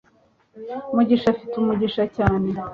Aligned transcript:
mugisha 0.95 1.27
afite 1.33 1.53
umugisha 1.57 2.03
cyane 2.15 2.47